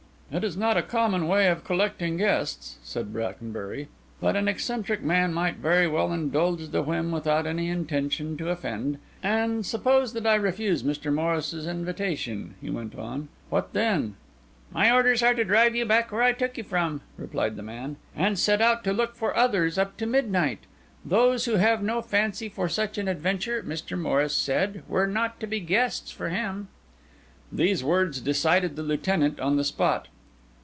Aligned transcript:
"It 0.33 0.45
is 0.45 0.55
not 0.55 0.77
a 0.77 0.81
common 0.81 1.27
way 1.27 1.49
of 1.49 1.65
collecting 1.65 2.15
guests," 2.15 2.77
said 2.85 3.11
Brackenbury: 3.11 3.89
"but 4.21 4.37
an 4.37 4.47
eccentric 4.47 5.01
man 5.03 5.33
might 5.33 5.57
very 5.57 5.89
well 5.89 6.13
indulge 6.13 6.69
the 6.69 6.81
whim 6.81 7.11
without 7.11 7.45
any 7.45 7.67
intention 7.69 8.37
to 8.37 8.47
offend. 8.47 8.97
And 9.21 9.65
suppose 9.65 10.13
that 10.13 10.25
I 10.25 10.35
refuse 10.35 10.83
Mr. 10.83 11.13
Morris's 11.13 11.67
invitation," 11.67 12.55
he 12.61 12.69
went 12.69 12.95
on, 12.95 13.27
"what 13.49 13.73
then?" 13.73 14.15
"My 14.71 14.89
orders 14.89 15.21
are 15.21 15.33
to 15.33 15.43
drive 15.43 15.75
you 15.75 15.83
back 15.83 16.13
where 16.13 16.21
I 16.23 16.31
took 16.31 16.57
you 16.57 16.63
from," 16.63 17.01
replied 17.17 17.57
the 17.57 17.61
man, 17.61 17.97
"and 18.15 18.39
set 18.39 18.61
out 18.61 18.85
to 18.85 18.93
look 18.93 19.15
for 19.17 19.35
others 19.35 19.77
up 19.77 19.97
to 19.97 20.05
midnight. 20.05 20.59
Those 21.03 21.43
who 21.43 21.55
have 21.57 21.83
no 21.83 22.01
fancy 22.01 22.47
for 22.47 22.69
such 22.69 22.97
an 22.97 23.09
adventure, 23.09 23.63
Mr. 23.67 23.99
Morris 23.99 24.33
said, 24.33 24.83
were 24.87 25.07
not 25.07 25.41
the 25.41 25.59
guests 25.59 26.09
for 26.09 26.29
him." 26.29 26.69
These 27.51 27.83
words 27.83 28.21
decided 28.21 28.77
the 28.77 28.83
Lieutenant 28.83 29.37
on 29.41 29.57
the 29.57 29.65
spot. 29.65 30.07